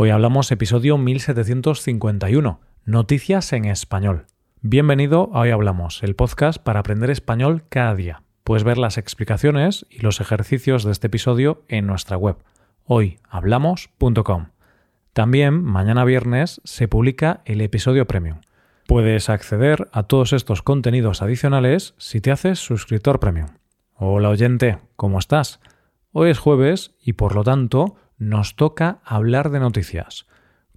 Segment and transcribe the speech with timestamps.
[0.00, 4.26] Hoy hablamos episodio 1751, Noticias en Español.
[4.60, 8.22] Bienvenido a Hoy Hablamos, el podcast para aprender español cada día.
[8.44, 12.36] Puedes ver las explicaciones y los ejercicios de este episodio en nuestra web,
[12.84, 14.50] hoyhablamos.com.
[15.14, 18.38] También, mañana viernes, se publica el episodio premium.
[18.86, 23.48] Puedes acceder a todos estos contenidos adicionales si te haces suscriptor premium.
[23.94, 25.58] Hola oyente, ¿cómo estás?
[26.12, 30.26] Hoy es jueves y por lo tanto nos toca hablar de noticias.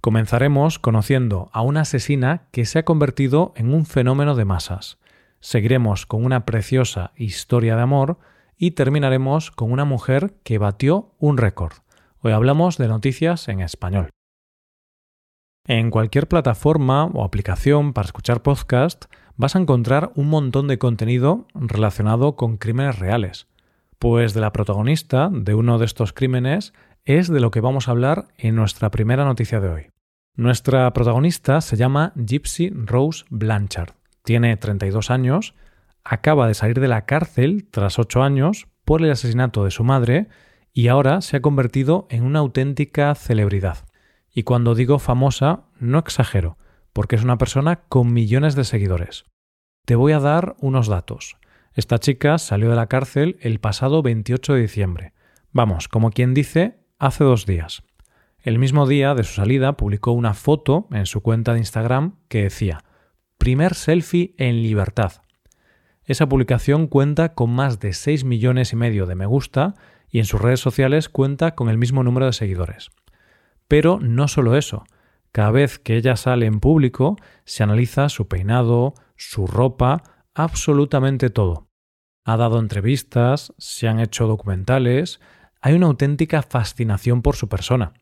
[0.00, 4.98] Comenzaremos conociendo a una asesina que se ha convertido en un fenómeno de masas.
[5.40, 8.18] Seguiremos con una preciosa historia de amor
[8.56, 11.72] y terminaremos con una mujer que batió un récord.
[12.20, 14.10] Hoy hablamos de noticias en español.
[15.66, 19.04] En cualquier plataforma o aplicación para escuchar podcast
[19.36, 23.46] vas a encontrar un montón de contenido relacionado con crímenes reales.
[23.98, 26.72] Pues de la protagonista de uno de estos crímenes
[27.04, 29.86] es de lo que vamos a hablar en nuestra primera noticia de hoy.
[30.36, 33.94] Nuestra protagonista se llama Gypsy Rose Blanchard.
[34.22, 35.54] Tiene 32 años,
[36.04, 40.28] acaba de salir de la cárcel tras 8 años por el asesinato de su madre
[40.72, 43.78] y ahora se ha convertido en una auténtica celebridad.
[44.32, 46.56] Y cuando digo famosa, no exagero,
[46.92, 49.24] porque es una persona con millones de seguidores.
[49.84, 51.36] Te voy a dar unos datos.
[51.74, 55.12] Esta chica salió de la cárcel el pasado 28 de diciembre.
[55.50, 57.82] Vamos, como quien dice, hace dos días.
[58.38, 62.44] El mismo día de su salida publicó una foto en su cuenta de Instagram que
[62.44, 62.84] decía
[63.38, 65.14] Primer selfie en libertad.
[66.04, 69.74] Esa publicación cuenta con más de 6 millones y medio de me gusta
[70.10, 72.90] y en sus redes sociales cuenta con el mismo número de seguidores.
[73.66, 74.84] Pero no solo eso,
[75.32, 81.66] cada vez que ella sale en público se analiza su peinado, su ropa, absolutamente todo.
[82.24, 85.18] Ha dado entrevistas, se han hecho documentales,
[85.62, 87.94] hay una auténtica fascinación por su persona.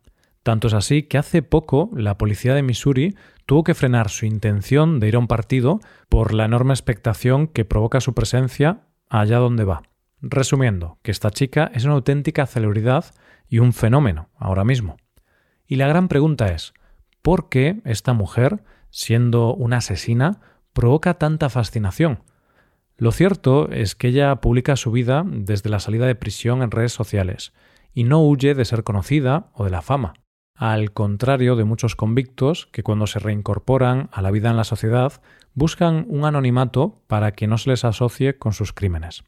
[0.43, 4.99] Tanto es así que hace poco la policía de Missouri tuvo que frenar su intención
[4.99, 9.65] de ir a un partido por la enorme expectación que provoca su presencia allá donde
[9.65, 9.83] va.
[10.23, 13.05] Resumiendo, que esta chica es una auténtica celebridad
[13.49, 14.97] y un fenómeno ahora mismo.
[15.67, 16.73] Y la gran pregunta es,
[17.21, 20.41] ¿por qué esta mujer, siendo una asesina,
[20.73, 22.23] provoca tanta fascinación?
[23.01, 26.93] Lo cierto es que ella publica su vida desde la salida de prisión en redes
[26.93, 27.55] sociales
[27.95, 30.13] y no huye de ser conocida o de la fama,
[30.55, 35.23] al contrario de muchos convictos que cuando se reincorporan a la vida en la sociedad
[35.55, 39.25] buscan un anonimato para que no se les asocie con sus crímenes.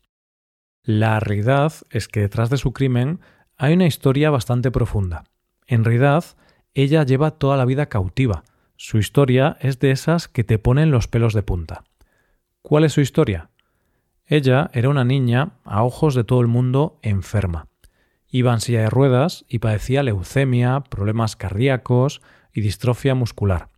[0.82, 3.21] La realidad es que detrás de su crimen
[3.56, 5.25] hay una historia bastante profunda.
[5.66, 6.27] En realidad,
[6.75, 8.44] ella lleva toda la vida cautiva.
[8.77, 11.84] Su historia es de esas que te ponen los pelos de punta.
[12.61, 13.49] ¿Cuál es su historia?
[14.27, 17.69] Ella era una niña, a ojos de todo el mundo, enferma.
[18.28, 22.22] Iba en silla de ruedas y padecía leucemia, problemas cardíacos
[22.53, 23.69] y distrofia muscular.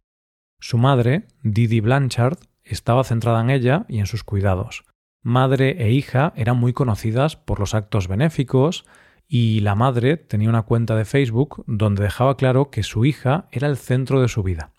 [0.60, 4.84] Su madre, Didi Blanchard, estaba centrada en ella y en sus cuidados.
[5.22, 8.84] Madre e hija eran muy conocidas por los actos benéficos
[9.26, 13.68] y la madre tenía una cuenta de Facebook donde dejaba claro que su hija era
[13.68, 14.72] el centro de su vida.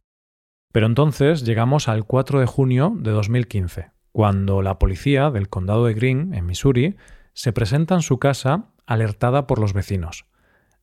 [0.71, 5.93] Pero entonces llegamos al 4 de junio de 2015, cuando la policía del condado de
[5.93, 6.95] Greene, en Missouri,
[7.33, 10.23] se presenta en su casa alertada por los vecinos.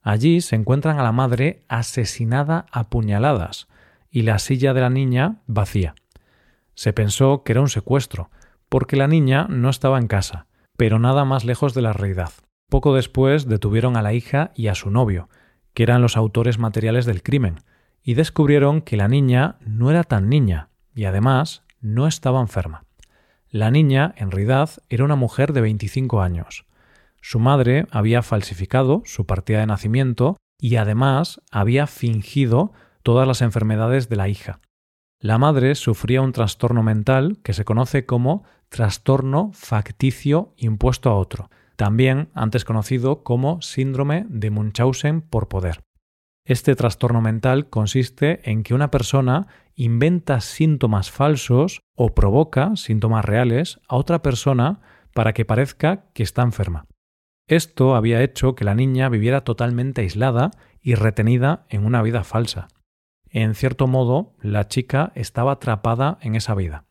[0.03, 3.69] Allí se encuentran a la madre asesinada a puñaladas
[4.11, 5.95] y la silla de la niña vacía.
[6.75, 8.29] Se pensó que era un secuestro,
[8.69, 12.33] porque la niña no estaba en casa, pero nada más lejos de la realidad.
[12.69, 15.31] Poco después detuvieron a la hija y a su novio,
[15.73, 17.61] que eran los autores materiales del crimen,
[18.03, 22.85] y descubrieron que la niña no era tan niña, y además no estaba enferma.
[23.53, 26.65] La niña, en realidad, era una mujer de 25 años.
[27.21, 34.09] Su madre había falsificado su partida de nacimiento y además había fingido todas las enfermedades
[34.09, 34.61] de la hija.
[35.21, 41.51] La madre sufría un trastorno mental que se conoce como trastorno facticio impuesto a otro,
[41.77, 45.83] también antes conocido como síndrome de Munchausen por poder.
[46.53, 53.81] Este trastorno mental consiste en que una persona inventa síntomas falsos o provoca síntomas reales
[53.89, 54.83] a otra persona
[55.15, 56.85] para que parezca que está enferma.
[57.49, 60.51] Esto había hecho que la niña viviera totalmente aislada
[60.83, 62.69] y retenida en una vida falsa.
[63.31, 66.85] En cierto modo, la chica estaba atrapada en esa vida.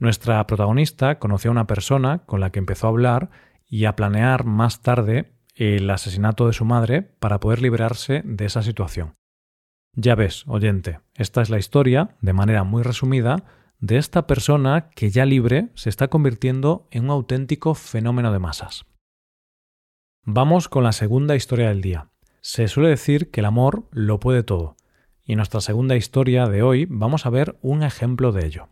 [0.00, 3.30] Nuestra protagonista conoció a una persona con la que empezó a hablar
[3.64, 8.62] y a planear más tarde el asesinato de su madre para poder librarse de esa
[8.62, 9.16] situación.
[9.94, 13.44] Ya ves, oyente, esta es la historia, de manera muy resumida,
[13.80, 18.86] de esta persona que ya libre se está convirtiendo en un auténtico fenómeno de masas.
[20.24, 22.08] Vamos con la segunda historia del día.
[22.40, 24.76] Se suele decir que el amor lo puede todo,
[25.24, 28.68] Y en nuestra segunda historia de hoy vamos a ver un ejemplo de ello.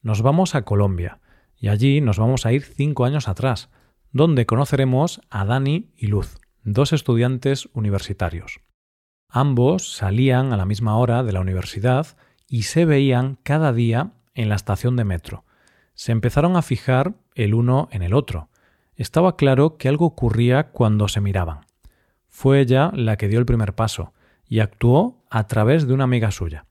[0.00, 1.20] Nos vamos a Colombia
[1.56, 3.68] y allí nos vamos a ir cinco años atrás,
[4.12, 8.60] donde conoceremos a Dani y Luz, dos estudiantes universitarios.
[9.28, 12.16] Ambos salían a la misma hora de la universidad
[12.48, 15.44] y se veían cada día en la estación de metro.
[15.94, 18.48] Se empezaron a fijar el uno en el otro.
[18.96, 21.66] Estaba claro que algo ocurría cuando se miraban.
[22.28, 24.14] Fue ella la que dio el primer paso
[24.48, 26.66] y actuó a través de una amiga suya.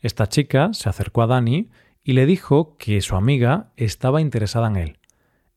[0.00, 1.70] Esta chica se acercó a Dani
[2.04, 4.98] y le dijo que su amiga estaba interesada en él.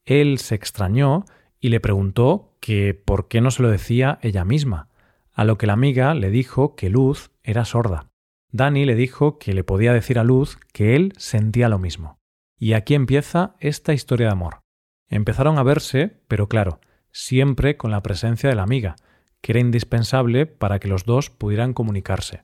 [0.06, 1.25] Él se extrañó
[1.60, 4.90] y le preguntó que por qué no se lo decía ella misma,
[5.34, 8.10] a lo que la amiga le dijo que Luz era sorda.
[8.51, 12.18] Dani le dijo que le podía decir a Luz que él sentía lo mismo.
[12.57, 14.62] Y aquí empieza esta historia de amor.
[15.07, 16.80] Empezaron a verse, pero claro,
[17.12, 18.95] siempre con la presencia de la amiga,
[19.42, 22.44] que era indispensable para que los dos pudieran comunicarse.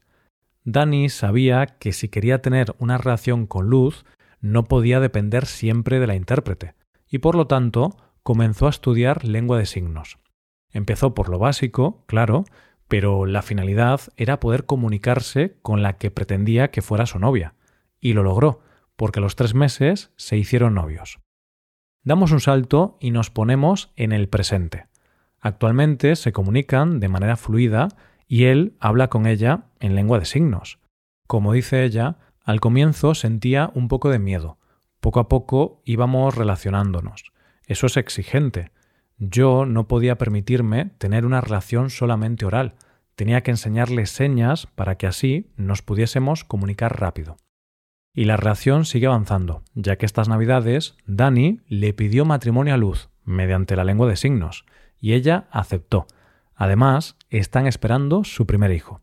[0.63, 4.05] Dani sabía que si quería tener una relación con Luz,
[4.41, 6.75] no podía depender siempre de la intérprete,
[7.15, 10.19] y por lo tanto comenzó a estudiar lengua de signos.
[10.73, 12.43] Empezó por lo básico, claro,
[12.89, 17.53] pero la finalidad era poder comunicarse con la que pretendía que fuera su novia,
[18.01, 18.59] y lo logró,
[18.97, 21.19] porque a los tres meses se hicieron novios.
[22.03, 24.87] Damos un salto y nos ponemos en el presente.
[25.39, 27.87] Actualmente se comunican de manera fluida
[28.27, 30.79] y él habla con ella en lengua de signos.
[31.27, 34.57] Como dice ella, al comienzo sentía un poco de miedo.
[35.05, 37.25] Poco a poco íbamos relacionándonos.
[37.67, 38.71] Eso es exigente,
[39.19, 42.73] yo no podía permitirme tener una relación solamente oral,
[43.15, 47.37] tenía que enseñarle señas para que así nos pudiésemos comunicar rápido.
[48.15, 53.09] Y la relación sigue avanzando, ya que estas navidades Dani le pidió matrimonio a Luz
[53.25, 54.65] mediante la lengua de signos,
[54.99, 56.07] y ella aceptó.
[56.55, 59.01] Además, están esperando su primer hijo.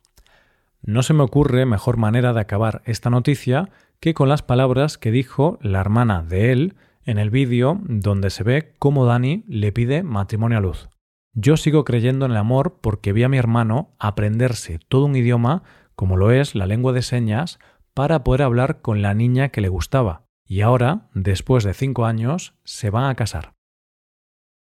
[0.82, 3.70] No se me ocurre mejor manera de acabar esta noticia
[4.02, 8.42] que con las palabras que dijo la hermana de él en el vídeo donde se
[8.42, 10.88] ve cómo Dani le pide matrimonio a Luz.
[11.34, 15.62] Yo sigo creyendo en el amor porque vi a mi hermano aprenderse todo un idioma,
[15.94, 17.60] como lo es la lengua de señas,
[17.94, 22.54] para poder hablar con la niña que le gustaba, y ahora, después de cinco años,
[22.64, 23.54] se van a casar.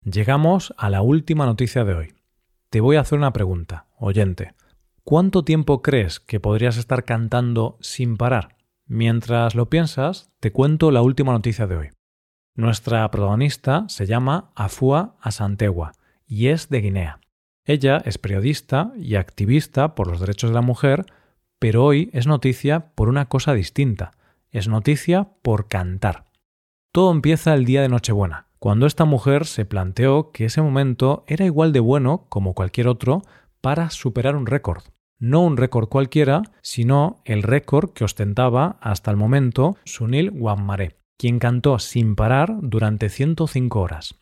[0.05, 2.15] Llegamos a la última noticia de hoy.
[2.69, 4.53] Te voy a hacer una pregunta, oyente.
[5.03, 8.60] ¿Cuánto tiempo crees que podrías estar cantando sin parar?
[8.93, 11.89] Mientras lo piensas, te cuento la última noticia de hoy.
[12.57, 15.93] Nuestra protagonista se llama Afua Asantegua
[16.27, 17.21] y es de Guinea.
[17.65, 21.07] Ella es periodista y activista por los derechos de la mujer,
[21.61, 24.11] pero hoy es noticia por una cosa distinta.
[24.51, 26.25] Es noticia por cantar.
[26.93, 31.45] Todo empieza el día de Nochebuena, cuando esta mujer se planteó que ese momento era
[31.45, 33.23] igual de bueno como cualquier otro
[33.61, 34.83] para superar un récord.
[35.21, 41.39] No un récord cualquiera, sino el récord que ostentaba hasta el momento Sunil Guamare quien
[41.39, 44.15] cantó sin parar durante 105 horas.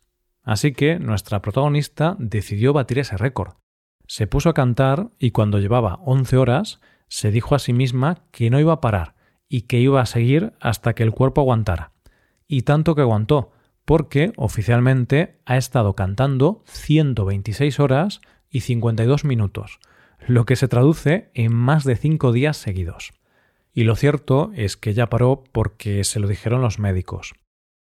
[0.43, 3.53] Así que nuestra protagonista decidió batir ese récord.
[4.09, 8.51] Se puso a cantar y cuando llevaba 11 horas se dijo a sí misma que
[8.51, 9.15] no iba a parar
[9.49, 11.93] y que iba a seguir hasta que el cuerpo aguantara.
[12.49, 13.53] Y tanto que aguantó,
[13.85, 19.79] porque oficialmente ha estado cantando 126 horas y 52 minutos,
[20.27, 23.13] lo que se traduce en más de 5 días seguidos.
[23.73, 27.35] Y lo cierto es que ya paró porque se lo dijeron los médicos.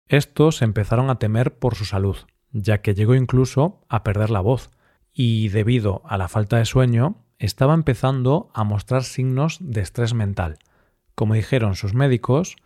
[0.08, 2.16] Estos empezaron a temer por su salud,
[2.52, 4.70] ya que llegó incluso a perder la voz,
[5.12, 10.58] y debido a la falta de sueño, estaba empezando a mostrar signos de estrés mental.
[11.14, 12.56] Como dijeron sus médicos,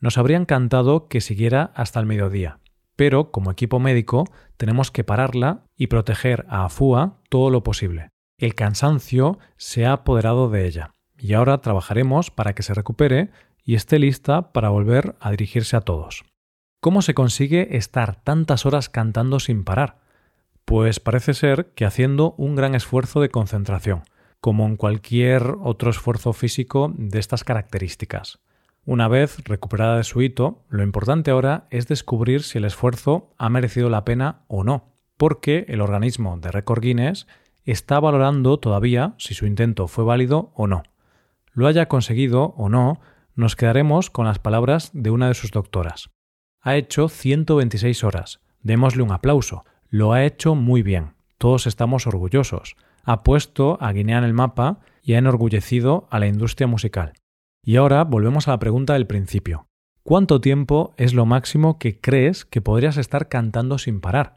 [0.00, 2.58] nos habrían cantado que siguiera hasta el mediodía,
[2.96, 4.24] pero como equipo médico
[4.56, 8.10] tenemos que pararla y proteger a Afua todo lo posible.
[8.38, 13.30] El cansancio se ha apoderado de ella y ahora trabajaremos para que se recupere
[13.64, 16.24] y esté lista para volver a dirigirse a todos.
[16.80, 19.98] ¿Cómo se consigue estar tantas horas cantando sin parar?
[20.64, 24.02] Pues parece ser que haciendo un gran esfuerzo de concentración,
[24.40, 28.40] como en cualquier otro esfuerzo físico de estas características.
[28.84, 33.48] Una vez recuperada de su hito, lo importante ahora es descubrir si el esfuerzo ha
[33.48, 37.26] merecido la pena o no, porque el organismo de Record Guinness
[37.72, 40.82] está valorando todavía si su intento fue válido o no.
[41.52, 43.00] Lo haya conseguido o no,
[43.34, 46.10] nos quedaremos con las palabras de una de sus doctoras.
[46.60, 48.40] Ha hecho 126 horas.
[48.62, 49.64] Démosle un aplauso.
[49.88, 51.14] Lo ha hecho muy bien.
[51.38, 52.76] Todos estamos orgullosos.
[53.04, 57.12] Ha puesto a Guinea en el mapa y ha enorgullecido a la industria musical.
[57.62, 59.66] Y ahora volvemos a la pregunta del principio.
[60.02, 64.36] ¿Cuánto tiempo es lo máximo que crees que podrías estar cantando sin parar?